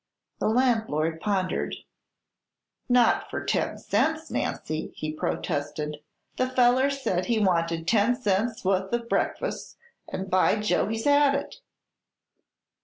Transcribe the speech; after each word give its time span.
The 0.39 0.47
landlord 0.47 1.21
pondered. 1.21 1.75
"Not 2.89 3.29
fer 3.29 3.45
ten 3.45 3.77
cents, 3.77 4.31
Nancy," 4.31 4.91
he 4.95 5.13
protested. 5.13 5.97
"The 6.37 6.49
feller 6.49 6.89
said 6.89 7.27
he 7.27 7.37
wanted 7.37 7.87
ten 7.87 8.15
cents 8.15 8.65
wuth 8.65 8.91
o' 8.91 8.97
breakfas', 8.97 9.75
an' 10.09 10.25
by 10.27 10.55
Joe 10.55 10.87
he's 10.87 11.05
had 11.05 11.35
it." 11.35 11.57